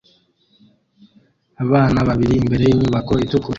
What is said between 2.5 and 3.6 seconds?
yinyubako itukura